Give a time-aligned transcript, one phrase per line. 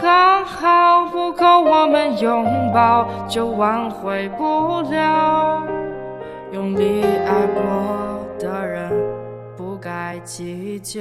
[0.00, 5.62] 刚好，不够我们拥抱就挽回不了。
[6.52, 8.90] 用力爱过的人
[9.56, 9.70] 不。
[9.82, 11.00] 该计较。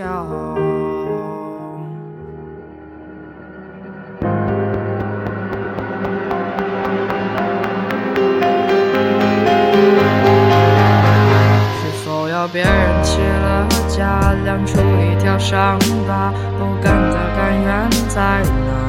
[11.74, 15.78] 是否要别人起了家，亮出一条伤
[16.08, 16.32] 疤？
[16.58, 18.89] 不甘的甘愿在哪？